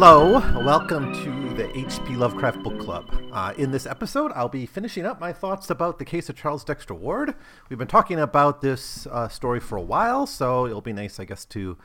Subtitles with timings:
[0.00, 3.04] Hello, welcome to the HP Lovecraft Book Club.
[3.32, 6.62] Uh, in this episode, I'll be finishing up my thoughts about the case of Charles
[6.62, 7.34] Dexter Ward.
[7.68, 11.24] We've been talking about this uh, story for a while, so it'll be nice, I
[11.24, 11.76] guess, to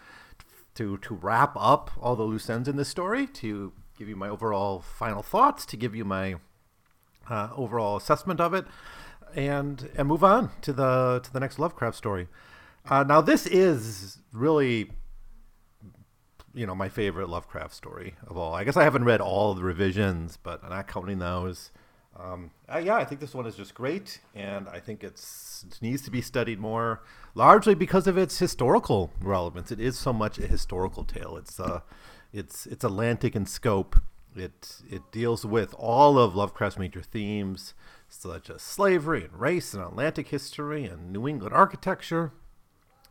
[0.75, 4.29] to to wrap up all the loose ends in this story, to give you my
[4.29, 6.35] overall final thoughts, to give you my
[7.31, 8.65] uh, overall assessment of it,
[9.33, 12.27] and and move on to the to the next Lovecraft story.
[12.87, 14.91] Uh, now, this is really
[16.53, 18.53] you know my favorite Lovecraft story of all.
[18.53, 21.71] I guess I haven't read all the revisions, but I'm not counting those.
[22.17, 25.19] Um, uh, yeah, I think this one is just great, and I think it
[25.81, 27.01] needs to be studied more,
[27.33, 29.71] largely because of its historical relevance.
[29.71, 31.37] It is so much a historical tale.
[31.37, 31.81] It's uh,
[32.31, 33.99] it's it's Atlantic in scope.
[34.35, 37.73] It it deals with all of Lovecraft's major themes,
[38.09, 42.31] such as slavery and race and Atlantic history and New England architecture.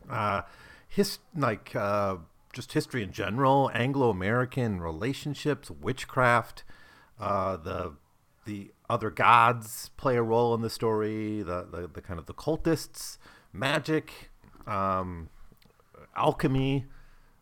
[0.09, 0.43] Uh,
[0.87, 2.17] his like uh,
[2.53, 6.63] just history in general, Anglo-American relationships, witchcraft,
[7.19, 7.93] uh, the
[8.45, 11.41] the other gods play a role in the story.
[11.41, 13.17] The the, the kind of the cultists,
[13.51, 14.31] magic,
[14.67, 15.29] um,
[16.15, 16.85] alchemy,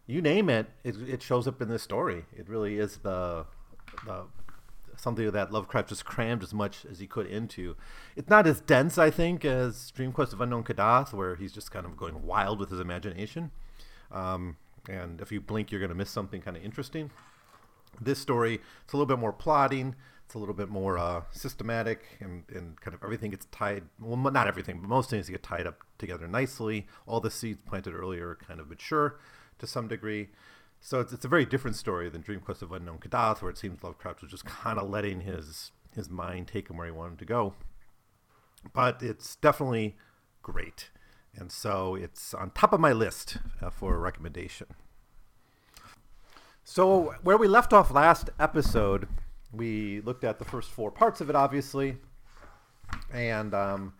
[0.08, 2.26] you name it, it, it shows up in this story.
[2.36, 3.46] It really is the
[4.06, 4.26] the
[4.98, 7.76] something that Lovecraft just crammed as much as he could into.
[8.16, 11.72] It's not as dense, I think, as Dream Quest of Unknown Kadath, where he's just
[11.72, 13.52] kind of going wild with his imagination.
[14.12, 14.58] Um,
[14.90, 17.12] and if you blink, you're going to miss something kind of interesting.
[18.00, 19.96] This story, it's a little bit more plotting.
[20.26, 23.84] It's a little bit more uh, systematic, and, and kind of everything gets tied.
[24.00, 26.88] Well, not everything, but most things get tied up together nicely.
[27.06, 29.20] All the seeds planted earlier kind of mature
[29.60, 30.30] to some degree.
[30.80, 33.58] So it's, it's a very different story than Dream Quest of Unknown Kadath, where it
[33.58, 37.20] seems Lovecraft was just kind of letting his his mind take him where he wanted
[37.20, 37.54] to go.
[38.74, 39.98] But it's definitely
[40.42, 40.90] great.
[41.36, 44.68] And so it's on top of my list uh, for a recommendation.
[46.64, 49.08] So, where we left off last episode,
[49.52, 51.98] we looked at the first four parts of it, obviously.
[53.12, 53.94] And um,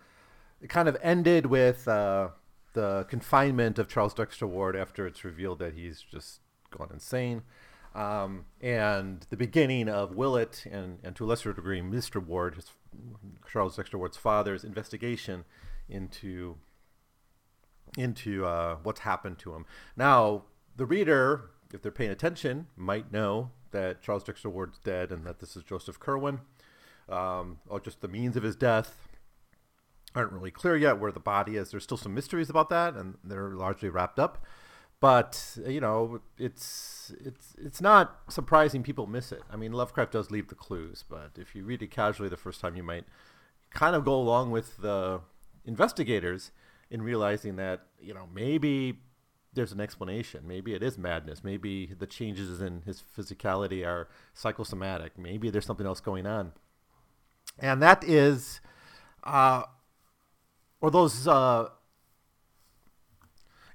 [0.62, 2.30] it kind of ended with uh,
[2.74, 7.42] the confinement of Charles Dexter Ward after it's revealed that he's just gone insane.
[7.94, 12.24] Um, and the beginning of Willett and, and to a lesser degree Mr.
[12.24, 12.72] Ward, his,
[13.52, 15.44] Charles Dexter Ward's father's investigation
[15.90, 16.56] into
[17.98, 19.66] into uh, what's happened to him.
[19.96, 20.44] Now,
[20.76, 25.40] the reader, if they're paying attention, might know that Charles Dexter Ward's dead and that
[25.40, 26.40] this is Joseph Curwen,
[27.10, 28.98] um, or just the means of his death
[30.14, 31.72] aren't really clear yet where the body is.
[31.72, 34.46] There's still some mysteries about that, and they're largely wrapped up.
[35.00, 39.42] But you know, it's it's it's not surprising people miss it.
[39.50, 42.62] I mean, Lovecraft does leave the clues, but if you read it casually the first
[42.62, 43.06] time, you might
[43.72, 45.22] kind of go along with the
[45.66, 46.52] investigators
[46.92, 49.00] in realizing that you know maybe
[49.54, 50.48] there's an explanation.
[50.48, 51.44] Maybe it is madness.
[51.44, 55.18] Maybe the changes in his physicality are psychosomatic.
[55.18, 56.52] Maybe there's something else going on,
[57.58, 58.62] and that is,
[59.24, 59.64] uh,
[60.82, 61.28] or those.
[61.28, 61.70] Uh,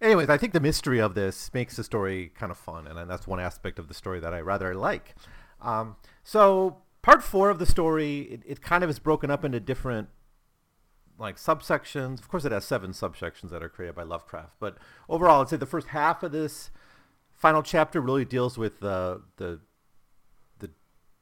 [0.00, 3.26] anyways, I think the mystery of this makes the story kind of fun, and that's
[3.26, 5.14] one aspect of the story that I rather like.
[5.60, 9.60] Um, so part four of the story, it, it kind of is broken up into
[9.60, 10.08] different
[11.18, 12.18] like subsections.
[12.18, 14.54] Of course, it has seven subsections that are created by Lovecraft.
[14.60, 14.76] But
[15.08, 16.70] overall, I'd say the first half of this
[17.34, 19.60] final chapter really deals with the the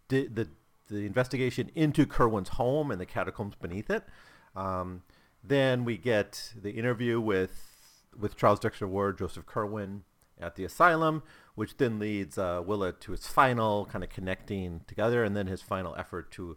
[0.09, 0.49] the the,
[0.89, 4.05] the investigation into Curwen's home and the catacombs beneath it.
[4.55, 5.03] Um,
[5.43, 10.01] then we get the interview with with Charles Dexter Ward, Joseph Curwen
[10.41, 11.23] at the asylum,
[11.55, 15.63] which then leads uh, Willett to his final kind of connecting together, and then his
[15.63, 16.57] final effort to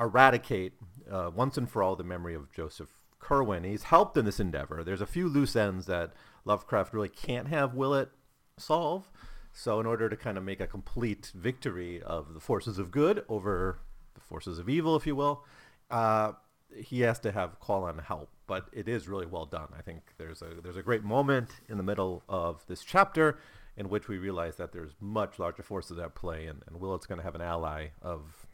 [0.00, 0.74] eradicate
[1.10, 2.90] uh, once and for all the memory of Joseph
[3.20, 3.64] Curwen.
[3.64, 4.82] He's helped in this endeavor.
[4.84, 6.12] There's a few loose ends that
[6.44, 8.10] Lovecraft really can't have Willett
[8.56, 9.10] solve.
[9.52, 13.24] So, in order to kind of make a complete victory of the forces of good
[13.28, 13.80] over
[14.14, 15.44] the forces of evil, if you will,
[15.90, 16.32] uh,
[16.76, 18.30] he has to have call on help.
[18.46, 19.68] But it is really well done.
[19.76, 23.38] I think there's a there's a great moment in the middle of this chapter
[23.76, 27.18] in which we realize that there's much larger forces at play, and, and Willett's going
[27.18, 28.46] to have an ally of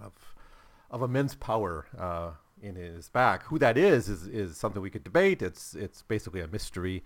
[0.00, 0.12] of
[0.90, 2.30] of immense power uh,
[2.60, 3.44] in his back.
[3.44, 5.42] Who that is, is is something we could debate.
[5.42, 7.02] It's it's basically a mystery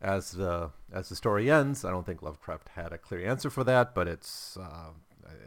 [0.00, 1.84] as the as the story ends.
[1.84, 4.90] I don't think Lovecraft had a clear answer for that, but it's uh,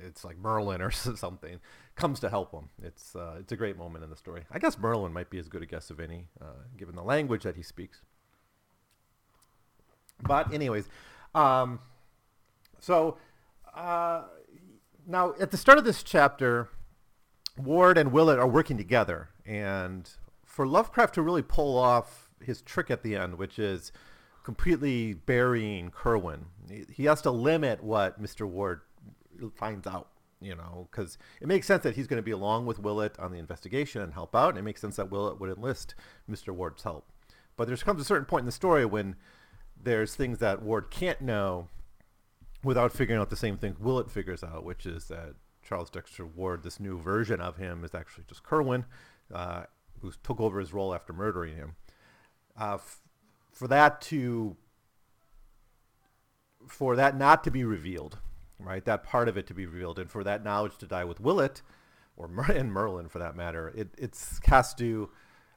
[0.06, 1.60] it's like Merlin or something
[1.96, 2.70] comes to help him.
[2.82, 4.44] It's uh, it's a great moment in the story.
[4.52, 7.44] I guess Merlin might be as good a guess of any, uh, given the language
[7.44, 8.02] that he speaks.
[10.22, 10.88] But anyways,
[11.34, 11.80] um,
[12.80, 13.18] so
[13.74, 14.24] uh,
[15.08, 16.70] now at the start of this chapter,
[17.60, 20.10] Ward and Willett are working together, and
[20.46, 23.92] for Lovecraft to really pull off his trick at the end, which is
[24.44, 26.46] completely burying Curwen.
[26.92, 28.48] He has to limit what Mr.
[28.48, 28.82] Ward
[29.56, 30.08] finds out,
[30.42, 33.32] you know, because it makes sense that he's going to be along with Willett on
[33.32, 34.50] the investigation and help out.
[34.50, 35.96] And it makes sense that Willett would enlist
[36.30, 36.54] Mr.
[36.54, 37.06] Ward's help.
[37.58, 39.16] But there comes a certain point in the story when
[39.82, 41.68] there's things that Ward can't know
[42.64, 45.36] without figuring out the same thing Willett figures out, which is that
[45.70, 48.86] Charles Dexter Ward, this new version of him, is actually just Curwen,
[49.32, 49.64] uh,
[50.02, 51.76] who took over his role after murdering him.
[52.60, 53.02] Uh, f-
[53.52, 54.58] for that to
[56.68, 58.18] for that not to be revealed,
[58.58, 58.84] right?
[58.84, 61.62] That part of it to be revealed, and for that knowledge to die with Willett,
[62.18, 65.12] or Mer- and Merlin for that matter, it it's has to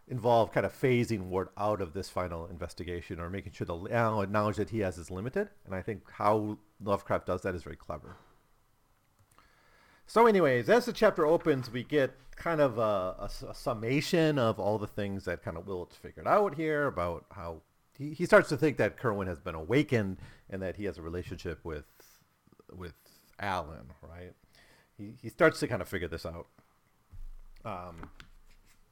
[0.09, 4.57] involve kind of phasing Ward out of this final investigation or making sure the knowledge
[4.57, 5.49] that he has is limited.
[5.65, 8.17] And I think how Lovecraft does that is very clever.
[10.13, 12.83] So, anyways, as the chapter opens, we get kind of a,
[13.19, 17.25] a, a summation of all the things that kind of Willett's figured out here about
[17.31, 17.63] how
[17.97, 20.19] he, he starts to think that Curwen has been awakened
[20.51, 21.87] and that he has a relationship with
[22.77, 22.93] with
[23.41, 24.35] Allen, right?
[24.99, 26.49] He, he starts to kind of figure this out.
[27.65, 28.11] Um,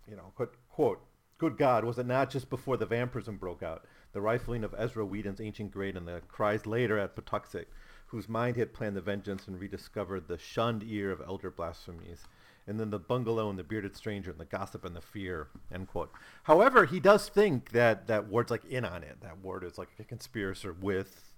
[0.09, 1.05] you know, quote, quote,
[1.37, 3.85] good God, was it not just before the vampirism broke out,
[4.15, 7.67] the rifling of Ezra Weeden's ancient grave and the cries later at Pawtuxet,
[8.11, 12.25] whose mind had planned the vengeance and rediscovered the shunned ear of elder blasphemies,
[12.67, 15.89] and then the bungalow and the bearded stranger and the gossip and the fear, end
[15.89, 16.11] quote.
[16.45, 19.89] However, he does think that, that Ward's like in on it, that Ward is like
[19.99, 21.33] a conspirator with,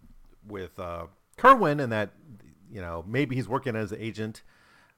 [0.47, 2.11] with uh, Curwen, and that,
[2.71, 4.43] you know, maybe he's working as an agent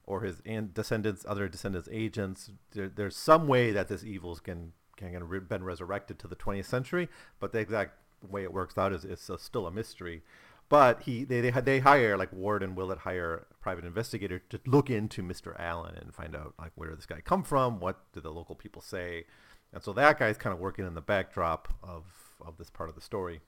[0.07, 0.41] or his
[0.73, 2.51] descendants, other descendants, agents.
[2.71, 6.65] There, there's some way that this evil can can have been resurrected to the 20th
[6.65, 7.09] century,
[7.41, 7.95] but the exact
[8.25, 10.21] way it works out is is still a mystery.
[10.67, 14.59] But he they, they they hire like Ward and Willett hire a private investigator to
[14.65, 15.57] look into Mr.
[15.59, 18.81] Allen and find out like where this guy come from, what do the local people
[18.81, 19.25] say,
[19.71, 22.03] and so that guy's kind of working in the backdrop of
[22.41, 23.41] of this part of the story.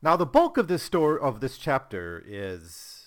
[0.00, 3.02] Now the bulk of this story of this chapter is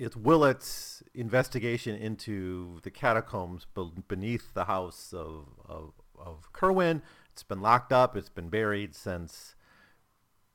[0.00, 3.66] it's Willett's investigation into the catacombs
[4.08, 7.02] beneath the house of, of, of Curwen.
[7.32, 8.16] It's been locked up.
[8.16, 9.54] It's been buried since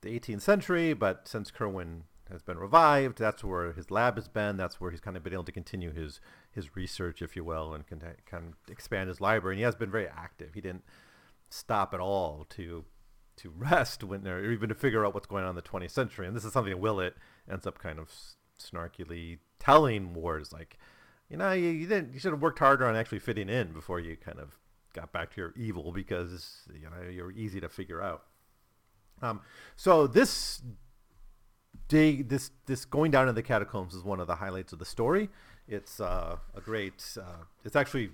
[0.05, 4.57] the 18th century, but since Curwen has been revived, that's where his lab has been.
[4.57, 6.21] That's where he's kind of been able to continue his
[6.51, 9.55] his research, if you will, and can kind of expand his library.
[9.55, 10.53] And he has been very active.
[10.53, 10.83] He didn't
[11.49, 12.85] stop at all to
[13.37, 15.91] to rest when there, or even to figure out what's going on in the 20th
[15.91, 16.27] century.
[16.27, 17.15] And this is something Willett
[17.51, 18.09] ends up kind of
[18.59, 20.77] snarkily telling Ward like,
[21.29, 23.99] you know, you, you didn't, you should have worked harder on actually fitting in before
[23.99, 24.57] you kind of
[24.93, 28.23] got back to your evil because you know you're easy to figure out.
[29.25, 29.41] Um,
[29.75, 30.61] so this
[31.87, 34.85] day, this this going down in the catacombs is one of the highlights of the
[34.85, 35.29] story.
[35.67, 37.03] It's uh, a great.
[37.17, 38.11] Uh, it's actually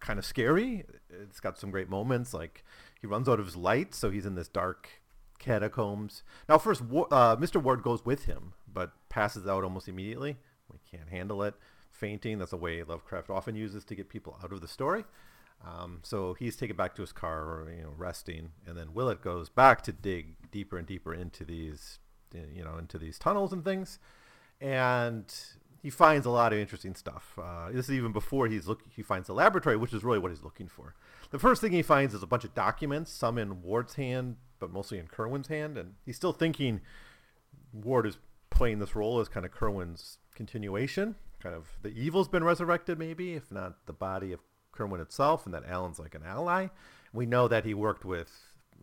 [0.00, 0.84] kind of scary.
[1.10, 2.32] It's got some great moments.
[2.32, 2.64] Like
[3.00, 4.88] he runs out of his light, so he's in this dark
[5.38, 6.22] catacombs.
[6.48, 7.60] Now, first, uh, Mr.
[7.60, 10.36] Ward goes with him, but passes out almost immediately.
[10.72, 11.54] We can't handle it.
[11.90, 15.04] Fainting, that's a way Lovecraft often uses to get people out of the story.
[15.62, 19.48] Um, so he's taken back to his car, you know, resting, and then Willett goes
[19.48, 21.98] back to dig deeper and deeper into these,
[22.34, 23.98] you know, into these tunnels and things,
[24.60, 25.24] and
[25.82, 27.38] he finds a lot of interesting stuff.
[27.42, 30.30] Uh, this is even before he's look, he finds the laboratory, which is really what
[30.30, 30.94] he's looking for.
[31.30, 34.70] The first thing he finds is a bunch of documents, some in Ward's hand, but
[34.70, 36.80] mostly in Curwen's hand, and he's still thinking
[37.72, 38.18] Ward is
[38.50, 41.16] playing this role as kind of Curwen's continuation.
[41.42, 44.40] Kind of the evil's been resurrected, maybe, if not the body of
[44.74, 46.68] Curwen itself, and that Allen's like an ally.
[47.12, 48.30] We know that he worked with,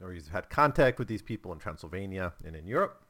[0.01, 3.01] or he's had contact with these people in Transylvania and in Europe.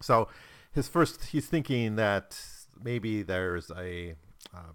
[0.00, 0.28] So
[0.72, 2.38] his first, he's thinking that
[2.82, 4.14] maybe there's a,
[4.54, 4.72] uh,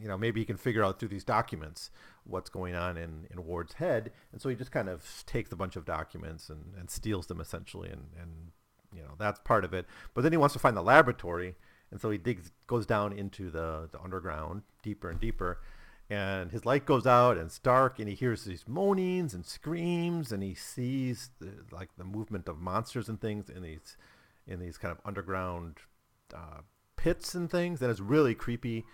[0.00, 1.90] you know, maybe he can figure out through these documents
[2.24, 4.12] what's going on in, in Ward's head.
[4.32, 7.40] And so he just kind of takes a bunch of documents and, and steals them
[7.40, 7.90] essentially.
[7.90, 8.30] And, and,
[8.94, 9.86] you know, that's part of it.
[10.14, 11.56] But then he wants to find the laboratory.
[11.90, 15.60] And so he digs, goes down into the, the underground deeper and deeper.
[16.10, 20.32] And his light goes out and it's dark and he hears these moanings and screams
[20.32, 23.98] and he sees the, like the movement of monsters and things in these,
[24.46, 25.76] in these kind of underground
[26.34, 26.62] uh,
[26.96, 27.82] pits and things.
[27.82, 28.86] And it's really creepy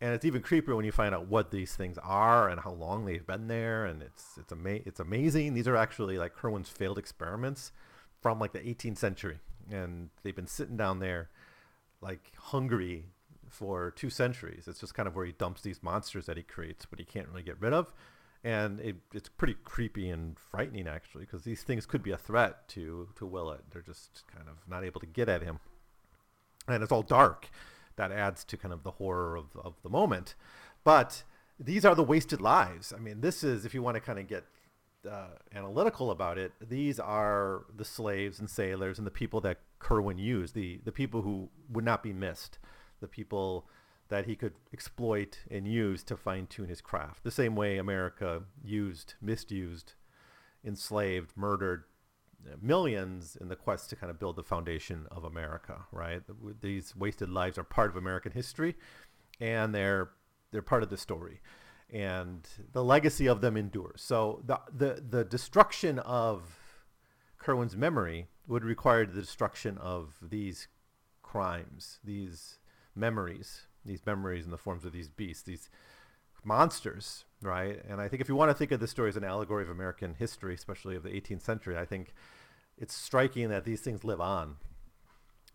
[0.00, 3.04] and it's even creepier when you find out what these things are and how long
[3.04, 6.98] they've been there and it's it's ama- it's amazing these are actually like Curwen's failed
[6.98, 7.72] experiments
[8.20, 9.38] from like the 18th century
[9.70, 11.30] and they've been sitting down there
[12.00, 13.06] like hungry
[13.48, 14.64] for two centuries.
[14.66, 17.28] It's just kind of where he dumps these monsters that he creates but he can't
[17.28, 17.92] really get rid of.
[18.42, 22.68] And it, it's pretty creepy and frightening actually because these things could be a threat
[22.68, 25.60] to to Willett they're just kind of not able to get at him.
[26.68, 27.50] And it's all dark.
[27.96, 30.34] That adds to kind of the horror of, of the moment.
[30.82, 31.22] But
[31.58, 32.92] these are the wasted lives.
[32.92, 34.44] I mean, this is if you want to kind of get
[35.10, 40.18] uh, analytical about it, these are the slaves and sailors and the people that Curwen
[40.18, 42.58] used, the, the people who would not be missed,
[43.00, 43.66] the people
[44.08, 47.24] that he could exploit and use to fine tune his craft.
[47.24, 49.94] The same way America used, misused,
[50.64, 51.84] enslaved, murdered
[52.46, 56.22] uh, millions in the quest to kind of build the foundation of America, right?
[56.60, 58.76] These wasted lives are part of American history
[59.40, 60.10] and they're
[60.50, 61.40] they're part of the story.
[61.90, 64.02] And the legacy of them endures.
[64.02, 66.42] So the the, the destruction of
[67.38, 70.68] Curwen's memory would require the destruction of these
[71.22, 72.58] crimes, these
[72.94, 75.68] memories, these memories in the forms of these beasts, these
[76.44, 77.80] monsters, right?
[77.88, 79.70] And I think if you want to think of this story as an allegory of
[79.70, 82.12] American history, especially of the 18th century, I think
[82.78, 84.56] it's striking that these things live on.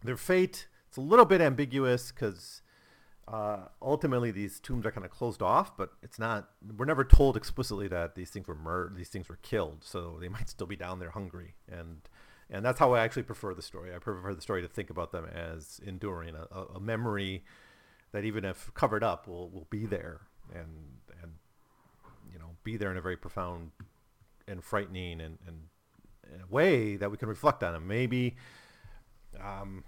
[0.04, 2.62] Their fate, it's a little bit ambiguous because
[3.28, 6.50] uh, ultimately these tombs are kind of closed off, but it's not.
[6.78, 10.30] We're never told explicitly that these things were murdered, these things were killed, so they
[10.30, 12.02] might still be down there hungry, and
[12.50, 13.94] and that's how I actually prefer the story.
[13.94, 17.44] I prefer the story to think about them as enduring, a, a memory
[18.12, 20.22] that even if covered up will will be there
[20.54, 21.34] and and
[22.34, 23.72] you know be there in a very profound
[24.48, 25.58] and frightening and, and
[26.34, 27.88] in a way that we can reflect on them.
[27.88, 28.36] Maybe
[29.44, 29.84] um,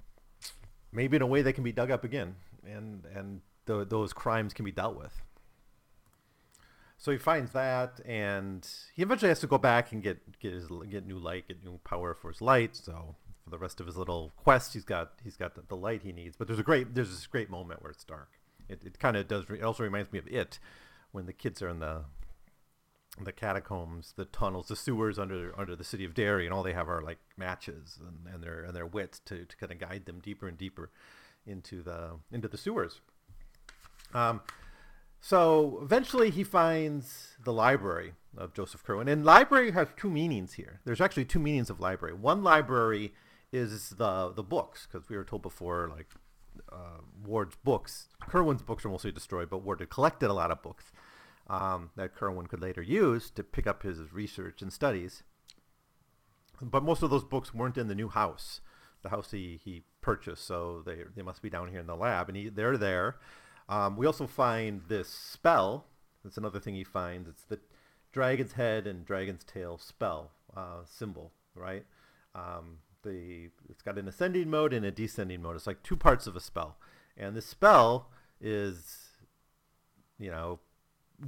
[0.91, 4.53] maybe in a way they can be dug up again and and the, those crimes
[4.53, 5.21] can be dealt with.
[7.01, 10.67] So he finds that, and he eventually has to go back and get get his
[10.87, 12.75] get new light, get new power for his light.
[12.75, 16.03] So for the rest of his little quest, he's got he's got the, the light
[16.03, 16.37] he needs.
[16.37, 18.29] But there's a great there's this great moment where it's dark.
[18.69, 19.45] It it kind of does.
[19.49, 20.59] It also reminds me of it
[21.11, 22.03] when the kids are in the
[23.19, 26.73] the catacombs, the tunnels, the sewers under under the city of Derry, and all they
[26.73, 30.05] have are like matches and, and their and their wits to, to kind of guide
[30.05, 30.91] them deeper and deeper
[31.47, 33.01] into the into the sewers.
[34.13, 34.41] Um,
[35.21, 39.09] so eventually he finds the library of Joseph Curwen.
[39.09, 40.81] And library has two meanings here.
[40.83, 42.13] There's actually two meanings of library.
[42.13, 43.13] One library
[43.51, 46.07] is the the books, because we were told before, like
[46.71, 50.61] uh, Ward's books, Curwen's books are mostly destroyed, but Ward had collected a lot of
[50.61, 50.91] books
[51.49, 55.23] um, that Curwen could later use to pick up his research and studies.
[56.61, 58.61] But most of those books weren't in the new house,
[59.01, 62.29] the house he, he purchased, so they, they must be down here in the lab,
[62.29, 63.17] and he, they're there.
[63.69, 65.85] Um, we also find this spell.
[66.23, 67.29] That's another thing he finds.
[67.29, 67.59] It's the
[68.11, 71.85] dragon's head and dragon's tail spell uh, symbol, right?
[72.35, 75.55] Um, the it's got an ascending mode and a descending mode.
[75.55, 76.77] It's like two parts of a spell,
[77.17, 79.09] and this spell is,
[80.19, 80.59] you know,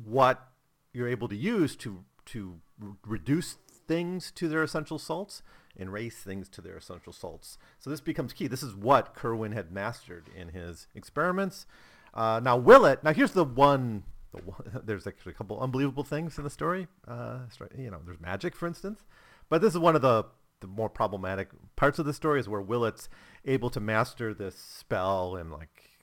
[0.05, 0.49] what
[0.93, 2.59] you're able to use to to
[3.05, 5.41] reduce things to their essential salts
[5.77, 7.57] and raise things to their essential salts.
[7.79, 8.47] So this becomes key.
[8.47, 11.65] This is what Curwen had mastered in his experiments.
[12.13, 13.03] Uh, now Willett.
[13.03, 14.81] Now here's the one, the one.
[14.85, 16.87] There's actually a couple unbelievable things in the story.
[17.07, 17.39] Uh,
[17.77, 19.01] you know, there's magic, for instance,
[19.49, 20.25] but this is one of the
[20.59, 23.09] the more problematic parts of the story is where Willett's
[23.43, 25.99] able to master this spell and like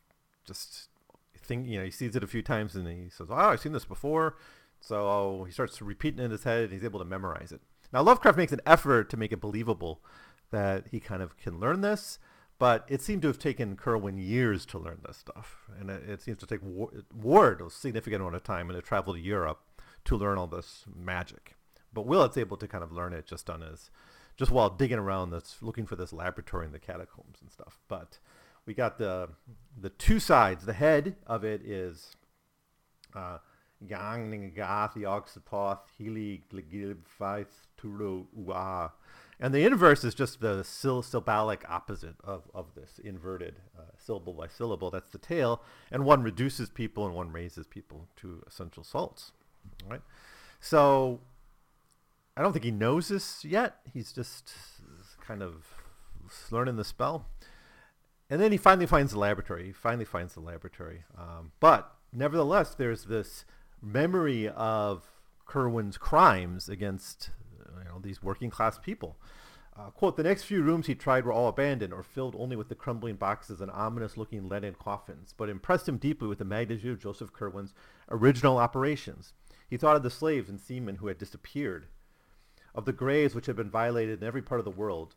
[0.47, 0.91] just
[1.51, 3.73] think you know he sees it a few times and he says, "Oh, I've seen
[3.73, 4.37] this before."
[4.81, 7.61] So he starts repeating it in his head and he's able to memorize it.
[7.93, 10.01] Now Lovecraft makes an effort to make it believable
[10.51, 12.19] that he kind of can learn this,
[12.61, 16.23] but it seemed to have taken Curwen years to learn this stuff, and it, it
[16.23, 19.61] seems to take Ward a significant amount of time and to travel to Europe
[20.05, 21.57] to learn all this magic.
[21.91, 23.91] But Willett's able to kind of learn it just on his,
[24.37, 27.81] just while digging around, that's looking for this laboratory in the catacombs and stuff.
[27.89, 28.19] But
[28.67, 29.31] we got the
[29.81, 30.67] the two sides.
[30.67, 32.15] The head of it is
[33.17, 33.39] uh,
[33.81, 36.43] Yang Ningath Yog-Sothoth Hili
[37.07, 38.93] Faith Turu Ua.
[39.43, 44.35] And the inverse is just the syll- syllabic opposite of, of this inverted uh, syllable
[44.35, 44.91] by syllable.
[44.91, 45.63] That's the tail.
[45.91, 49.33] And one reduces people and one raises people to essential salts.
[49.89, 50.03] Right?
[50.61, 51.21] So
[52.37, 53.79] I don't think he knows this yet.
[53.91, 54.53] He's just
[55.27, 55.75] kind of
[56.51, 57.27] learning the spell.
[58.29, 59.67] And then he finally finds the laboratory.
[59.67, 61.05] He finally finds the laboratory.
[61.19, 63.45] Um, but nevertheless, there's this
[63.83, 65.07] memory of
[65.47, 67.31] Curwen's crimes against
[68.03, 69.17] these working class people.
[69.79, 72.69] Uh, quote, the next few rooms he tried were all abandoned or filled only with
[72.69, 76.93] the crumbling boxes and ominous looking leaden coffins, but impressed him deeply with the magnitude
[76.93, 77.73] of Joseph Curwen's
[78.11, 79.33] original operations.
[79.69, 81.87] He thought of the slaves and seamen who had disappeared,
[82.75, 85.15] of the graves which had been violated in every part of the world,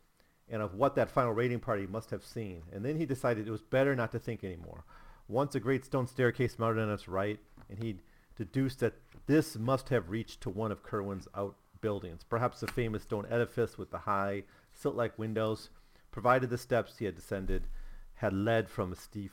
[0.48, 2.62] and of what that final raiding party must have seen.
[2.72, 4.86] And then he decided it was better not to think anymore.
[5.28, 7.98] Once a great stone staircase mounted on its right, and he
[8.36, 8.94] deduced that
[9.26, 11.28] this must have reached to one of Curwen's
[11.84, 15.70] outbuildings, perhaps the famous stone edifice with the high, silt-like windows,
[16.12, 17.68] provided the steps he had descended
[18.16, 19.32] had led from a steep,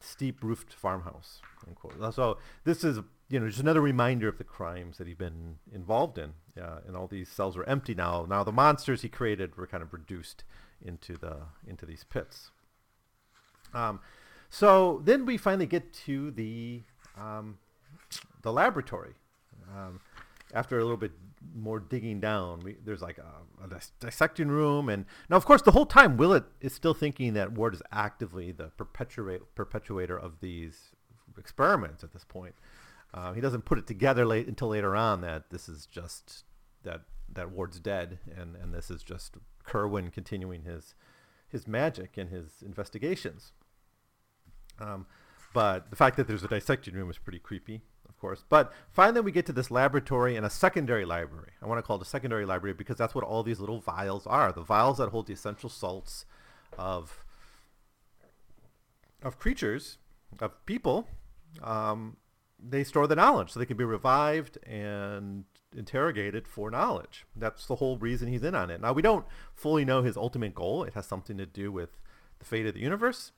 [0.00, 1.40] steep roofed farmhouse.
[2.12, 6.18] So this is you know, just another reminder of the crimes that he'd been involved
[6.18, 6.32] in.
[6.60, 8.26] Uh, and all these cells were empty now.
[8.28, 10.44] Now the monsters he created were kind of reduced
[10.82, 11.36] into the
[11.66, 12.50] into these pits.
[13.72, 14.00] Um,
[14.48, 16.82] so then we finally get to the
[17.16, 17.58] um,
[18.42, 19.14] the laboratory.
[19.76, 20.00] Um,
[20.52, 21.12] after a little bit
[21.54, 25.72] more digging down, we, there's like a, a dissecting room, and now of course the
[25.72, 30.90] whole time Willett is still thinking that Ward is actively the perpetuate, perpetuator of these
[31.38, 32.54] experiments at this point.
[33.12, 36.44] Uh, he doesn't put it together late until later on that this is just
[36.82, 40.94] that that Ward's dead, and, and this is just Curwen continuing his
[41.48, 43.52] his magic and his investigations.
[44.78, 45.06] Um,
[45.52, 47.82] but the fact that there's a dissecting room is pretty creepy,
[48.20, 48.44] course.
[48.48, 51.52] But finally, we get to this laboratory and a secondary library.
[51.62, 54.26] I want to call it a secondary library because that's what all these little vials
[54.26, 54.52] are.
[54.52, 56.24] The vials that hold the essential salts
[56.78, 57.24] of
[59.22, 59.98] of creatures,
[60.38, 61.06] of people,
[61.62, 62.16] um,
[62.58, 65.44] they store the knowledge so they can be revived and
[65.76, 67.26] interrogated for knowledge.
[67.36, 68.80] That's the whole reason he's in on it.
[68.80, 70.84] Now, we don't fully know his ultimate goal.
[70.84, 72.00] It has something to do with
[72.38, 73.32] the fate of the universe.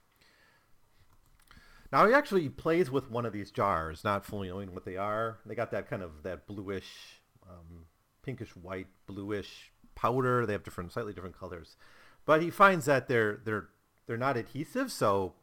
[1.92, 5.38] Now, he actually plays with one of these jars, not fully knowing what they are.
[5.44, 7.84] They got that kind of that bluish, um,
[8.22, 10.46] pinkish white, bluish powder.
[10.46, 11.76] They have different, slightly different colors.
[12.24, 13.68] But he finds that they're, they're,
[14.06, 15.34] they're not adhesive, so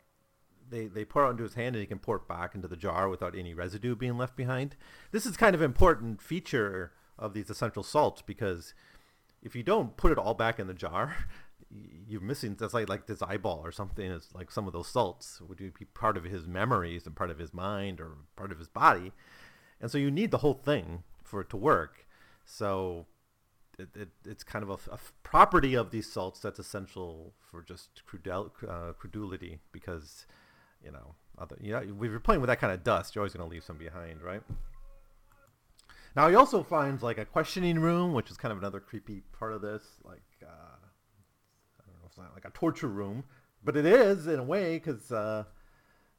[0.69, 2.75] they, they pour it into his hand and he can pour it back into the
[2.75, 4.75] jar without any residue being left behind.
[5.11, 8.73] This is kind of an important feature of these essential salts because
[9.41, 11.15] if you don't put it all back in the jar,
[12.07, 15.39] you're missing that's like like this eyeball or something is like some of those salts
[15.47, 18.67] would be part of his memories and part of his mind or part of his
[18.67, 19.11] body
[19.79, 22.07] and so you need the whole thing for it to work
[22.43, 23.05] so
[23.77, 28.01] it, it, it's kind of a, a, property of these salts that's essential for just
[28.05, 30.25] crudel, uh, credulity because
[30.83, 33.33] you know, other, you know, if you're playing with that kind of dust, you're always
[33.33, 34.41] going to leave some behind, right?
[36.15, 39.53] Now he also finds like a questioning room, which is kind of another creepy part
[39.53, 43.23] of this, like uh, I don't know, it's not like a torture room,
[43.63, 45.43] but it is in a way because uh,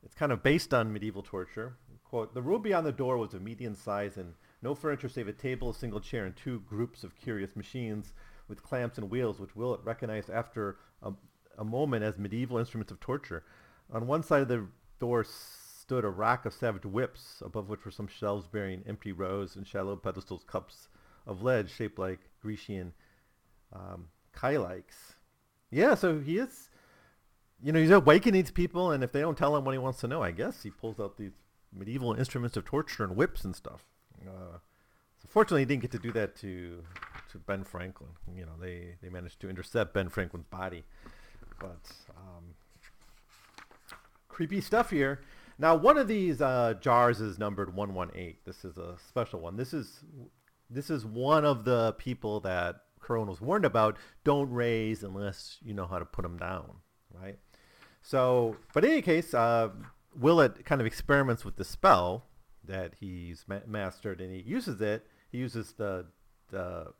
[0.02, 1.76] it's kind of based on medieval torture.
[2.04, 5.32] Quote: The room beyond the door was of median size and no furniture save a
[5.32, 8.12] table, a single chair, and two groups of curious machines
[8.48, 11.12] with clamps and wheels, which Willett recognized after a,
[11.58, 13.44] a moment as medieval instruments of torture.
[13.92, 14.66] On one side of the
[14.98, 19.56] door stood a rack of savage whips, above which were some shelves bearing empty rows
[19.56, 20.88] and shallow pedestals cups
[21.26, 22.92] of lead shaped like Grecian
[23.72, 25.14] um, kylikes.
[25.70, 26.68] Yeah, so he is,
[27.62, 30.00] you know, he's awakening these people, and if they don't tell him what he wants
[30.00, 31.32] to know, I guess he pulls out these
[31.72, 33.84] medieval instruments of torture and whips and stuff.
[34.26, 34.58] Uh,
[35.18, 36.82] so fortunately, he didn't get to do that to
[37.32, 38.10] to Ben Franklin.
[38.34, 40.84] You know, they they managed to intercept Ben Franklin's body,
[41.60, 42.54] but um,
[44.28, 45.20] creepy stuff here.
[45.58, 48.36] Now, one of these uh, jars is numbered 118.
[48.46, 49.56] This is a special one.
[49.56, 50.02] This is
[50.70, 53.96] this is one of the people that Curwen was warned about.
[54.24, 56.76] Don't raise unless you know how to put them down,
[57.12, 57.38] right?
[58.02, 59.70] So, but in any case, uh,
[60.64, 62.26] kind of experiments with the spell
[62.64, 65.06] that he's ma- mastered, and he uses it.
[65.30, 66.06] He uses the
[66.50, 66.92] the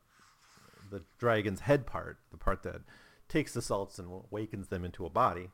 [0.90, 2.82] the dragon's head part, the part that
[3.28, 5.50] takes the salts and awakens them into a body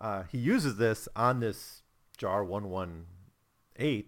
[0.00, 1.82] uh, he uses this on this
[2.16, 4.06] jar 118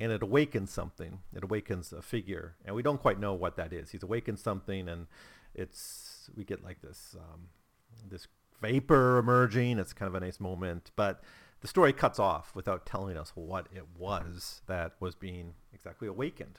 [0.00, 1.20] and it awakens something.
[1.34, 3.90] It awakens a figure and we don't quite know what that is.
[3.90, 5.06] He's awakened something and
[5.54, 7.48] it's we get like this um,
[8.08, 8.26] this
[8.60, 9.78] vapor emerging.
[9.78, 11.22] It's kind of a nice moment but
[11.60, 16.58] the story cuts off without telling us what it was that was being exactly awakened.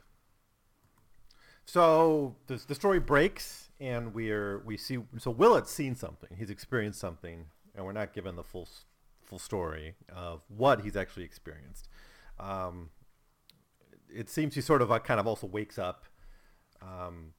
[1.66, 6.30] So the, the story breaks and we're we see so Willett's seen something.
[6.38, 8.70] He's experienced something and we're not given the full
[9.24, 11.88] full story of what he's actually experienced.
[12.40, 12.90] Um,
[14.14, 16.06] it seems he sort of uh, kind of also wakes up
[16.82, 17.34] um,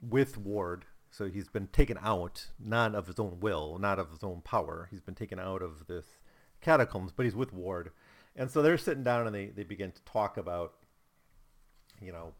[0.00, 0.84] with Ward.
[1.10, 4.88] So he's been taken out, not of his own will, not of his own power.
[4.90, 6.04] He's been taken out of this
[6.60, 7.90] catacombs, but he's with Ward.
[8.36, 10.74] And so they're sitting down and they, they begin to talk about,
[12.00, 12.34] you know,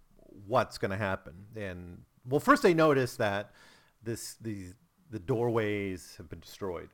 [0.46, 1.34] what's going to happen.
[1.56, 3.52] And well, first they notice that
[4.02, 4.74] this these
[5.10, 6.90] the doorways have been destroyed.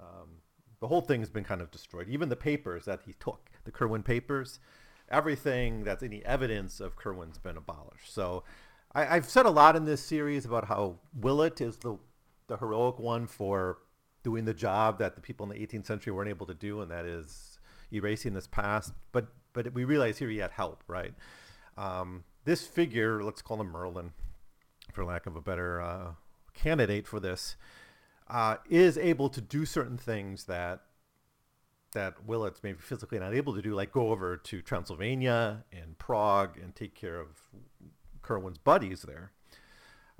[0.00, 0.40] Um,
[0.80, 2.08] the whole thing has been kind of destroyed.
[2.08, 4.58] Even the papers that he took, the Curwen papers,
[5.10, 8.12] everything that's any evidence of Curwen's been abolished.
[8.12, 8.44] So
[8.94, 11.98] I, have said a lot in this series about how Willett is the,
[12.48, 13.78] the heroic one for
[14.22, 16.90] doing the job that the people in the 18th century weren't able to do, and
[16.90, 17.58] that is
[17.92, 18.92] erasing this past.
[19.12, 21.12] But but we realize here he had help, right?
[21.76, 24.12] Um, this figure, let's call him Merlin,
[24.92, 26.12] for lack of a better uh,
[26.54, 27.56] candidate for this
[28.28, 30.82] uh, is able to do certain things that
[31.92, 36.58] that Willett's maybe physically not able to do, like go over to Transylvania and Prague
[36.62, 37.42] and take care of
[38.22, 39.32] Curwen's buddies there.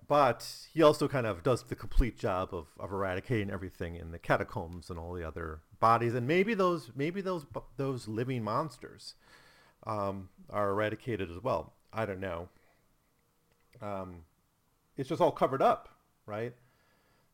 [0.08, 4.18] But he also kind of does the complete job of, of eradicating everything in the
[4.18, 9.14] catacombs and all the other bodies, and maybe those maybe those those living monsters
[9.86, 11.74] um, are eradicated as well.
[11.92, 12.48] I don't know.
[13.80, 14.24] Um,
[14.96, 15.88] it's just all covered up,
[16.26, 16.54] right?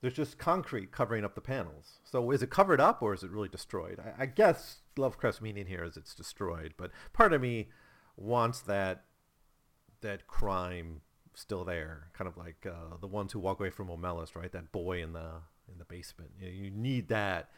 [0.07, 1.99] There's just concrete covering up the panels.
[2.05, 3.99] So is it covered up or is it really destroyed?
[3.99, 7.71] I, I guess Lovecraft's meaning here is it's destroyed, but part of me
[8.16, 9.03] wants that
[10.03, 11.01] that crime
[11.35, 14.53] still there, kind of like uh, the ones who walk away from Omelas, right?
[14.53, 15.42] That boy in the
[15.73, 16.31] in the basement.
[16.38, 17.51] You, know, you need that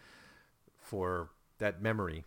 [0.78, 2.24] for that memory,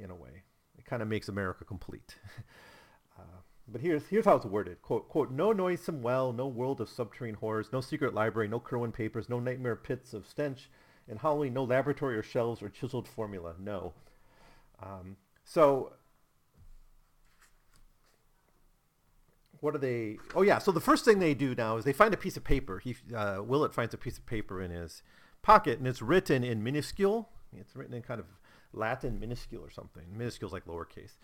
[0.00, 0.44] in a way.
[0.78, 2.14] It kind of makes America complete.
[3.18, 4.80] uh, but here's here's how it's worded.
[4.82, 8.92] Quote, quote, no noisome well, no world of subterranean horrors, no secret library, no Curwen
[8.92, 10.70] papers, no nightmare pits of stench
[11.08, 13.54] and Halloween, no laboratory or shelves or chiseled formula.
[13.58, 13.92] No.
[14.82, 15.92] Um, so
[19.60, 20.18] what are they?
[20.34, 20.58] Oh yeah.
[20.58, 22.78] So the first thing they do now is they find a piece of paper.
[22.78, 25.02] He uh, Willett finds a piece of paper in his
[25.42, 27.30] pocket, and it's written in minuscule.
[27.56, 28.26] It's written in kind of
[28.72, 30.04] Latin minuscule or something.
[30.16, 31.14] Minuscule is like lowercase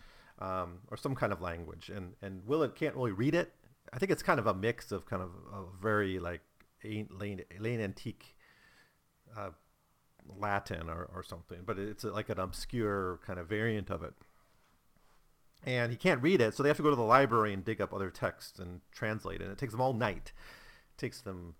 [0.42, 1.90] um, or some kind of language.
[1.94, 3.52] And and Willett can't really read it.
[3.92, 6.40] I think it's kind of a mix of kind of a very like
[6.84, 8.36] late, late antique
[9.36, 9.50] uh,
[10.38, 14.14] Latin or, or something, but it's like an obscure kind of variant of it.
[15.64, 17.80] And he can't read it, so they have to go to the library and dig
[17.80, 19.40] up other texts and translate.
[19.40, 20.32] And it takes them all night.
[20.90, 21.54] It takes them,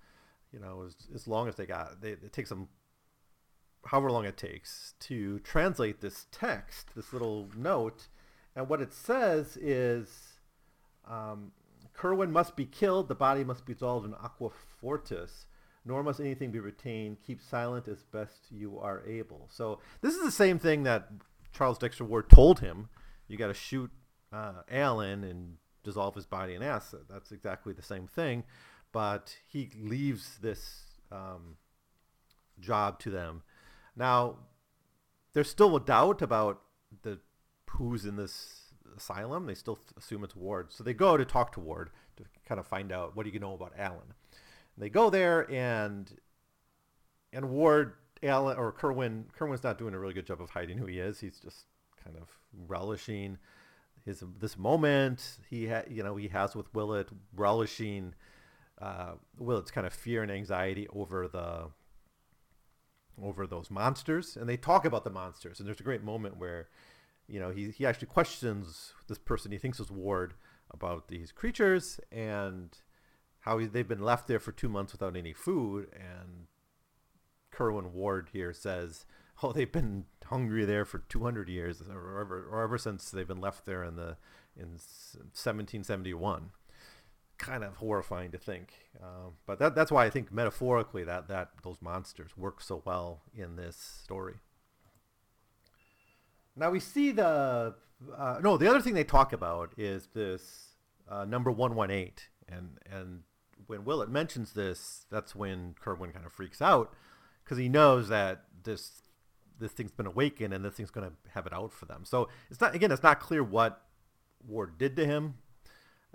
[0.53, 2.01] you know, as, as long as they got.
[2.01, 2.69] They, it takes them
[3.87, 8.09] however long it takes to translate this text, this little note,
[8.55, 10.09] and what it says is
[11.09, 11.53] um,
[11.97, 15.47] Curwen must be killed, the body must be dissolved in aqua fortis,
[15.85, 17.19] nor must anything be retained.
[17.27, 19.49] Keep silent as best you are able.
[19.51, 21.09] So this is the same thing that
[21.53, 22.89] Charles Dexter Ward told him.
[23.29, 23.91] You got to shoot
[24.33, 27.01] uh, Allen and dissolve his body in acid.
[27.09, 28.45] That's exactly the same thing,
[28.93, 31.57] but he leaves this um,
[32.61, 33.43] job to them.
[33.97, 34.37] Now,
[35.33, 36.63] there's still a doubt about
[37.03, 37.19] the
[37.89, 39.47] who's in this asylum.
[39.47, 40.73] They still assume it's Ward.
[40.73, 43.41] So they go to talk to Ward to kind of find out what do you
[43.41, 44.15] know about Allen.
[44.75, 46.13] And they go there and
[47.33, 50.87] and Ward Allen or Curwen Curwen's not doing a really good job of hiding who
[50.87, 51.21] he is.
[51.21, 51.67] He's just
[52.03, 52.29] kind of
[52.69, 53.39] relishing
[54.05, 58.15] his this moment he ha, you know he has with Willett, relishing
[58.81, 61.71] uh, Willett's kind of fear and anxiety over the
[63.23, 65.59] over those monsters, and they talk about the monsters.
[65.59, 66.69] And there's a great moment where
[67.29, 70.35] you know, he, he actually questions this person he thinks is Ward
[70.71, 72.79] about these creatures and
[73.41, 75.89] how he, they've been left there for two months without any food.
[75.95, 76.47] And
[77.53, 79.05] Curwen Ward here says,
[79.43, 83.41] oh, they've been hungry there for 200 years or ever, or ever since they've been
[83.41, 84.17] left there in the
[84.57, 86.51] in 1771.
[87.39, 91.49] Kind of horrifying to think, um, but that, that's why I think metaphorically that that
[91.65, 94.35] those monsters work so well in this story.
[96.57, 97.75] Now we see the
[98.17, 98.57] uh, no.
[98.57, 100.75] The other thing they talk about is this
[101.09, 103.23] uh, number one one eight, and and
[103.67, 106.93] when Willett mentions this, that's when Curwen kind of freaks out
[107.45, 109.03] because he knows that this
[109.59, 112.05] this thing's been awakened and this thing's going to have it out for them.
[112.05, 113.83] So it's not again, it's not clear what
[114.47, 115.35] Ward did to him.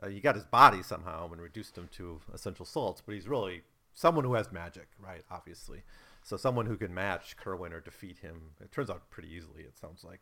[0.02, 3.64] Uh, you got his body somehow and reduced him to essential salts, but he's really
[3.94, 5.24] someone who has magic, right?
[5.32, 5.82] Obviously.
[6.28, 8.52] So someone who can match Curwen or defeat him.
[8.60, 9.62] It turns out pretty easily.
[9.62, 10.20] It sounds like.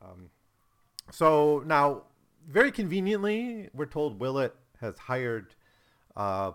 [0.00, 0.30] Um,
[1.10, 2.04] so now,
[2.48, 5.56] very conveniently, we're told Willett has hired,
[6.14, 6.52] uh,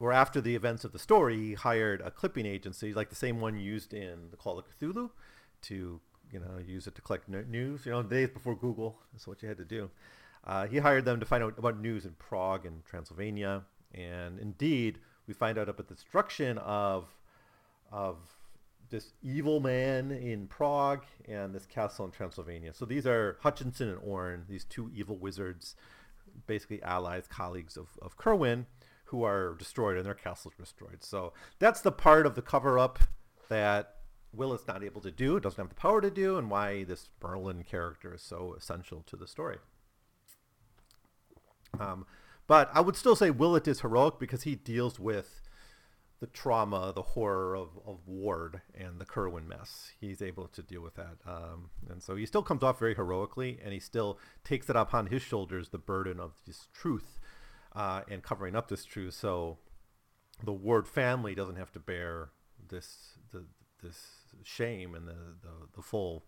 [0.00, 3.40] or after the events of the story, he hired a clipping agency, like the same
[3.40, 5.10] one used in the Call of Cthulhu,
[5.62, 6.00] to
[6.32, 7.86] you know use it to collect news.
[7.86, 9.90] You know, days before Google, that's what you had to do.
[10.44, 13.62] Uh, he hired them to find out about news in Prague and Transylvania,
[13.94, 17.06] and indeed, we find out about the destruction of
[17.90, 18.16] of
[18.90, 22.72] this evil man in Prague and this castle in Transylvania.
[22.74, 25.76] So these are Hutchinson and Orne, these two evil wizards,
[26.46, 28.66] basically allies, colleagues of, of Curwen,
[29.04, 30.98] who are destroyed and their castles destroyed.
[31.00, 32.98] So that's the part of the cover up
[33.48, 33.96] that
[34.32, 37.64] Willett's not able to do, doesn't have the power to do, and why this Merlin
[37.64, 39.58] character is so essential to the story.
[41.78, 42.06] Um,
[42.46, 45.42] but I would still say Willett is heroic because he deals with
[46.20, 49.90] the trauma, the horror of, of Ward and the Curwen mess.
[49.98, 51.16] He's able to deal with that.
[51.26, 55.06] Um, and so he still comes off very heroically, and he still takes it upon
[55.06, 57.18] his shoulders the burden of this truth
[57.74, 59.14] uh, and covering up this truth.
[59.14, 59.58] So
[60.44, 62.30] the Ward family doesn't have to bear
[62.68, 63.46] this the,
[63.82, 64.08] this
[64.44, 66.24] shame and the, the, the full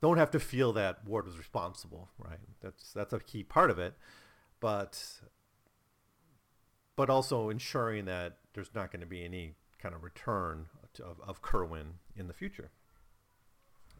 [0.00, 2.38] don't have to feel that Ward was responsible, right?
[2.60, 3.94] That's that's a key part of it,
[4.60, 5.02] but
[6.96, 11.20] but also ensuring that there's not going to be any kind of return to, of,
[11.26, 12.70] of Curwen in the future.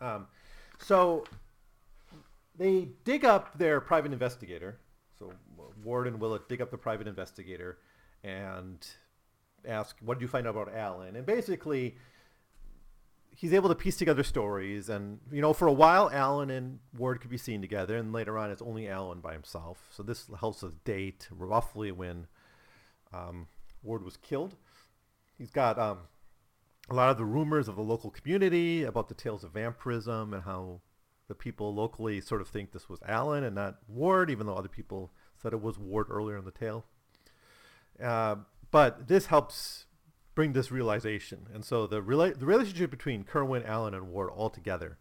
[0.00, 0.26] Um,
[0.78, 1.24] so
[2.56, 4.78] they dig up their private investigator.
[5.18, 5.32] So
[5.82, 7.78] Ward and Willett dig up the private investigator
[8.22, 8.86] and
[9.66, 11.96] ask, "What did you find out about Allen?" And basically,
[13.30, 14.88] he's able to piece together stories.
[14.88, 18.38] And you know, for a while, Allen and Ward could be seen together, and later
[18.38, 19.88] on, it's only Allen by himself.
[19.90, 22.26] So this helps us date roughly when
[23.14, 23.48] um,
[23.82, 24.56] Ward was killed.
[25.38, 25.98] He's got um,
[26.90, 30.42] a lot of the rumors of the local community about the tales of vampirism and
[30.42, 30.80] how
[31.28, 34.68] the people locally sort of think this was Allen and not Ward, even though other
[34.68, 36.84] people said it was Ward earlier in the tale.
[38.02, 38.36] Uh,
[38.70, 39.86] but this helps
[40.34, 41.46] bring this realization.
[41.52, 44.98] And so the, rela- the relationship between Curwen, Allen, and Ward all together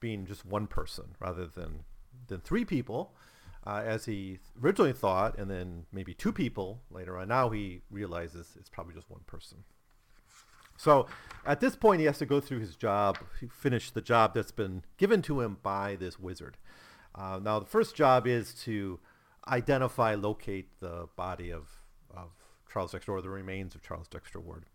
[0.00, 1.84] being just one person rather than,
[2.28, 3.14] than three people,
[3.66, 7.28] uh, as he originally thought, and then maybe two people later on.
[7.28, 9.64] Now he realizes it's probably just one person.
[10.76, 11.06] So
[11.46, 13.18] at this point, he has to go through his job,
[13.50, 16.58] finish the job that's been given to him by this wizard.
[17.14, 19.00] Uh, now, the first job is to
[19.48, 21.68] identify, locate the body of,
[22.14, 22.32] of
[22.70, 24.66] Charles Dexter, or the remains of Charles Dexter Ward.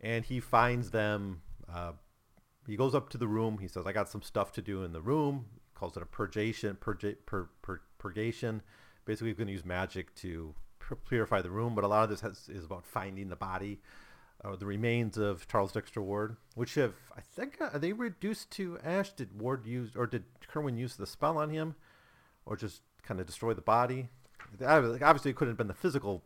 [0.00, 1.42] And he finds them.
[1.72, 1.92] Uh,
[2.66, 3.58] he goes up to the room.
[3.58, 5.46] He says, I got some stuff to do in the room.
[5.52, 6.78] He calls it a purgation.
[6.80, 8.62] Purga- pur- pur- purgation.
[9.04, 10.54] Basically, going to use magic to
[11.06, 11.76] purify the room.
[11.76, 13.80] But a lot of this has, is about finding the body
[14.44, 18.50] or the remains of Charles Dexter Ward, which have I think uh, are they reduced
[18.52, 19.12] to ash?
[19.12, 21.74] Did Ward use or did Curwen use the spell on him,
[22.46, 24.08] or just kind of destroy the body?
[24.64, 26.24] Obviously, it couldn't have been the physical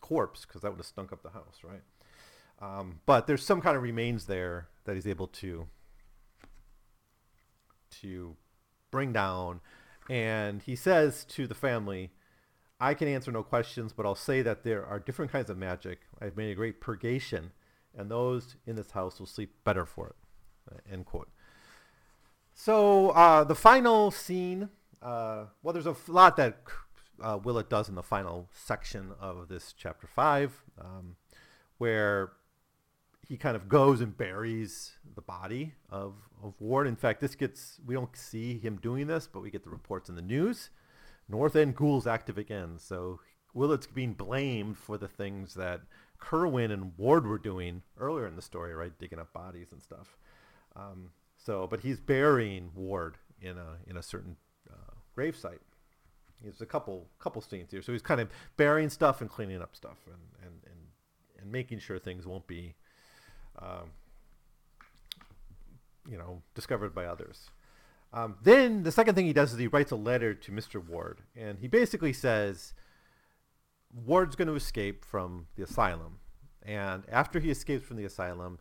[0.00, 1.82] corpse because that would have stunk up the house, right?
[2.60, 5.66] Um, but there's some kind of remains there that he's able to
[8.02, 8.36] to
[8.90, 9.60] bring down,
[10.10, 12.10] and he says to the family,
[12.80, 16.00] I can answer no questions, but I'll say that there are different kinds of magic.
[16.20, 17.52] I've made a great purgation,
[17.96, 20.16] and those in this house will sleep better for it.
[20.68, 21.30] Uh, end quote.
[22.54, 24.70] So uh, the final scene,
[25.00, 26.58] uh, well, there's a lot that
[27.22, 31.14] uh, Willett does in the final section of this chapter five, um,
[31.78, 32.32] where
[33.30, 36.86] he kind of goes and buries the body of, of Ward.
[36.86, 40.10] In fact, this gets we don't see him doing this, but we get the reports
[40.10, 40.70] in the news
[41.30, 43.20] North End Ghoul's active again, so
[43.54, 45.82] Willett's being blamed for the things that
[46.20, 48.96] Curwen and Ward were doing earlier in the story, right?
[48.98, 50.16] Digging up bodies and stuff.
[50.76, 54.36] Um, so, but he's burying Ward in a in a certain
[54.68, 55.60] uh, gravesite.
[56.42, 59.76] There's a couple couple scenes here, so he's kind of burying stuff and cleaning up
[59.76, 62.74] stuff, and and and, and making sure things won't be,
[63.62, 63.90] um,
[66.08, 67.50] you know, discovered by others.
[68.12, 70.84] Um, then the second thing he does is he writes a letter to Mr.
[70.84, 72.74] Ward, and he basically says
[73.92, 76.18] Ward's going to escape from the asylum,
[76.62, 78.58] and after he escapes from the asylum,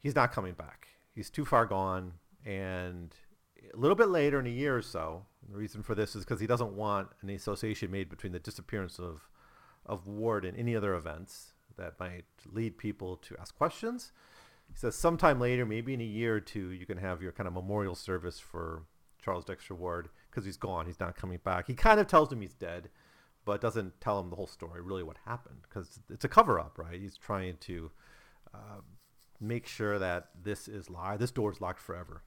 [0.00, 0.88] he's not coming back.
[1.14, 2.14] He's too far gone,
[2.44, 3.14] and
[3.72, 6.40] a little bit later, in a year or so, the reason for this is because
[6.40, 9.28] he doesn't want any association made between the disappearance of
[9.84, 14.12] of Ward and any other events that might lead people to ask questions.
[14.68, 17.46] He says sometime later, maybe in a year or two, you can have your kind
[17.46, 18.84] of memorial service for
[19.22, 20.86] Charles Dexter Ward because he's gone.
[20.86, 21.66] He's not coming back.
[21.66, 22.88] He kind of tells him he's dead,
[23.44, 26.78] but doesn't tell him the whole story, really what happened, because it's a cover up,
[26.78, 27.00] right?
[27.00, 27.90] He's trying to
[28.54, 28.80] uh,
[29.40, 31.20] make sure that this is locked.
[31.20, 32.22] This door is locked forever.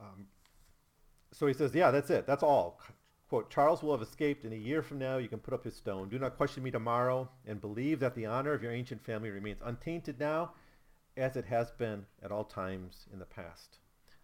[0.00, 0.26] Um,
[1.32, 2.26] so he says, "Yeah, that's it.
[2.26, 2.80] That's all."
[3.28, 5.16] Quote, Charles will have escaped in a year from now.
[5.16, 6.08] You can put up his stone.
[6.08, 9.60] Do not question me tomorrow and believe that the honor of your ancient family remains
[9.64, 10.52] untainted now
[11.16, 13.78] as it has been at all times in the past.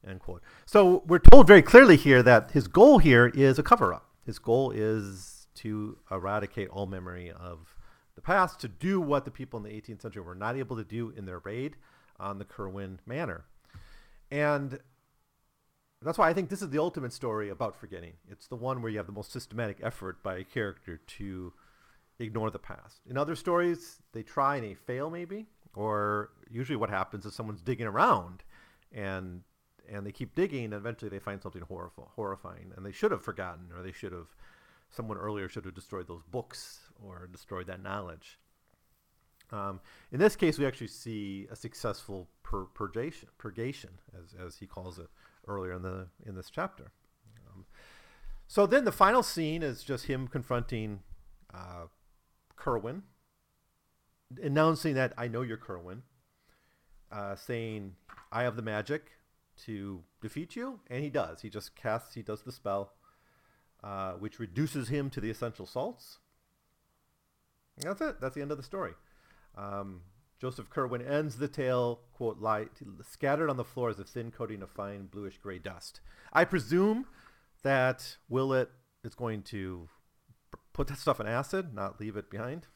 [0.06, 0.42] End quote.
[0.66, 4.10] So we're told very clearly here that his goal here is a cover up.
[4.24, 7.74] His goal is to eradicate all memory of
[8.14, 10.84] the past, to do what the people in the 18th century were not able to
[10.84, 11.76] do in their raid
[12.18, 13.44] on the Curwen Manor.
[14.30, 14.78] And
[16.02, 18.14] that's why I think this is the ultimate story about forgetting.
[18.28, 21.52] It's the one where you have the most systematic effort by a character to
[22.18, 23.00] ignore the past.
[23.08, 27.62] In other stories, they try and they fail maybe, or usually what happens is someone's
[27.62, 28.42] digging around
[28.92, 29.42] and
[29.88, 33.22] and they keep digging and eventually they find something horrif- horrifying and they should have
[33.22, 34.28] forgotten or they should have
[34.90, 38.38] someone earlier should have destroyed those books or destroyed that knowledge.
[39.52, 39.80] Um,
[40.12, 44.98] in this case, we actually see a successful pur- purgation, purgation, as, as he calls
[44.98, 45.08] it,
[45.50, 46.92] earlier in the in this chapter.
[47.48, 47.66] Um,
[48.46, 51.00] so then the final scene is just him confronting
[51.52, 51.86] uh,
[52.56, 53.02] Curwen,
[54.42, 56.02] announcing that I know you're Curwen,
[57.10, 57.96] uh, saying,
[58.32, 59.10] "I have the magic
[59.64, 61.42] to defeat you," and he does.
[61.42, 62.14] He just casts.
[62.14, 62.94] He does the spell,
[63.82, 66.18] uh, which reduces him to the essential salts.
[67.78, 68.20] That's it.
[68.20, 68.92] That's the end of the story.
[69.56, 70.02] Um,
[70.40, 72.70] Joseph Curwen ends the tale, quote, light,
[73.02, 76.00] scattered on the floor as a thin coating of fine bluish gray dust.
[76.32, 77.06] I presume
[77.62, 78.70] that Willett
[79.04, 79.88] is going to
[80.72, 82.66] put that stuff in acid, not leave it behind.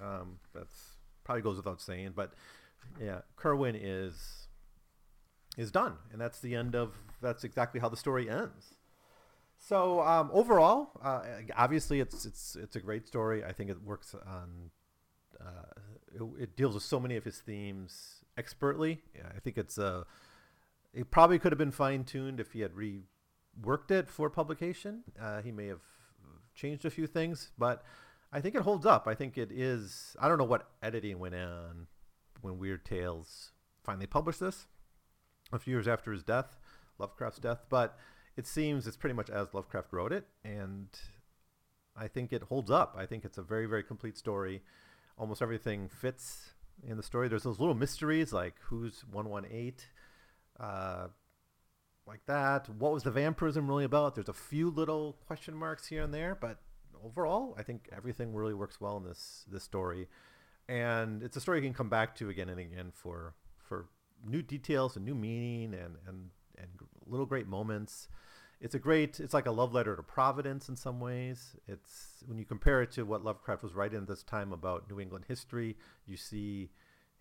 [0.00, 2.32] Um, that's probably goes without saying, but
[3.00, 4.48] yeah, Curwen is
[5.58, 6.94] is done, and that's the end of.
[7.20, 8.74] That's exactly how the story ends.
[9.58, 11.22] So um, overall, uh,
[11.56, 13.44] obviously, it's it's it's a great story.
[13.44, 14.70] I think it works on.
[15.40, 15.80] Uh,
[16.14, 19.02] it, it, deals with so many of his themes expertly.
[19.14, 20.04] Yeah, I think it's uh,
[20.92, 25.04] it probably could have been fine tuned if he had reworked it for publication.
[25.20, 25.82] Uh, he may have
[26.54, 27.82] changed a few things, but
[28.32, 29.06] I think it holds up.
[29.06, 30.16] I think it is.
[30.20, 31.86] I don't know what editing went on
[32.40, 34.66] when Weird Tales finally published this
[35.52, 36.56] a few years after his death,
[36.98, 37.98] Lovecraft's death, but
[38.36, 40.88] it seems it's pretty much as Lovecraft wrote it, and
[41.96, 42.94] I think it holds up.
[42.96, 44.62] I think it's a very, very complete story.
[45.22, 46.50] Almost everything fits
[46.84, 47.28] in the story.
[47.28, 49.74] There's those little mysteries like who's 118,
[50.58, 51.06] uh,
[52.08, 52.68] like that.
[52.68, 54.16] What was the vampirism really about?
[54.16, 56.58] There's a few little question marks here and there, but
[57.04, 60.08] overall, I think everything really works well in this this story,
[60.68, 63.86] and it's a story you can come back to again and again for for
[64.26, 66.68] new details and new meaning and and and
[67.06, 68.08] little great moments.
[68.62, 69.20] It's a great.
[69.20, 71.56] It's like a love letter to Providence in some ways.
[71.68, 75.00] It's when you compare it to what Lovecraft was writing at this time about New
[75.00, 76.70] England history, you see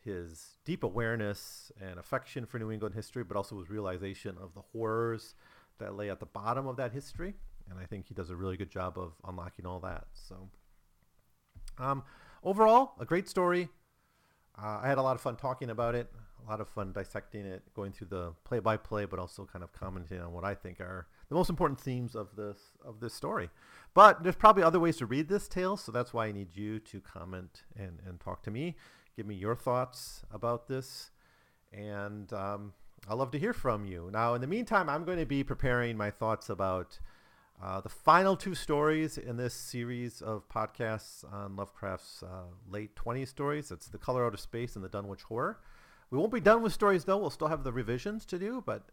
[0.03, 4.61] his deep awareness and affection for New England history, but also his realization of the
[4.71, 5.35] horrors
[5.79, 7.35] that lay at the bottom of that history
[7.71, 10.05] and I think he does a really good job of unlocking all that.
[10.13, 10.49] So,
[11.77, 12.03] um,
[12.43, 13.69] overall, a great story.
[14.61, 16.11] Uh, I had a lot of fun talking about it,
[16.45, 20.19] a lot of fun dissecting it, going through the play-by-play, but also kind of commenting
[20.19, 23.49] on what I think are the most important themes of this of this story.
[23.93, 26.77] But there's probably other ways to read this tale, so that's why I need you
[26.79, 28.75] to comment and, and talk to me,
[29.15, 31.11] give me your thoughts about this,
[31.71, 32.73] and um,
[33.07, 34.09] I'd love to hear from you.
[34.11, 36.99] Now, in the meantime, I'm going to be preparing my thoughts about
[37.63, 43.29] uh, the final two stories in this series of podcasts on Lovecraft's uh, late 20s
[43.29, 45.59] stories, it's The Color Out of Space and The Dunwich Horror.
[46.09, 47.17] We won't be done with stories, though.
[47.17, 48.89] We'll still have the revisions to do, but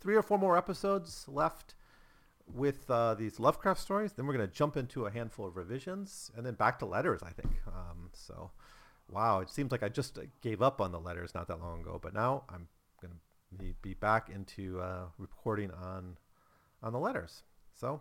[0.00, 1.74] three or four more episodes left
[2.46, 4.12] with uh, these Lovecraft stories.
[4.12, 7.22] Then we're going to jump into a handful of revisions and then back to letters,
[7.22, 7.60] I think.
[7.66, 8.50] Um, so,
[9.10, 11.98] wow, it seems like I just gave up on the letters not that long ago,
[12.00, 12.68] but now I'm
[13.00, 13.14] going
[13.58, 16.16] to be back into uh, recording on
[16.82, 17.42] on the letters.
[17.74, 18.00] So,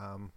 [0.00, 0.32] um,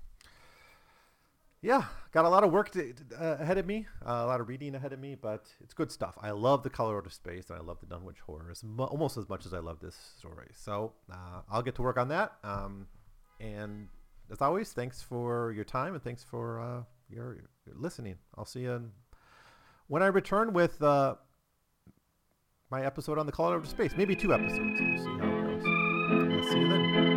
[1.61, 4.47] yeah, got a lot of work to, uh, ahead of me, uh, a lot of
[4.47, 6.17] reading ahead of me, but it's good stuff.
[6.21, 9.17] I love the Color Out of Space, and I love the Dunwich Horrors mo- almost
[9.17, 10.49] as much as I love this story.
[10.53, 12.33] So uh, I'll get to work on that.
[12.43, 12.87] Um,
[13.39, 13.87] and
[14.31, 18.17] as always, thanks for your time and thanks for uh, your, your, listening.
[18.37, 18.91] I'll see you in,
[19.87, 21.15] when I return with uh,
[22.69, 23.93] my episode on the Color Out of Space.
[23.97, 24.59] Maybe two episodes.
[24.59, 25.65] We'll see how it goes.
[26.33, 27.16] I'll see you then.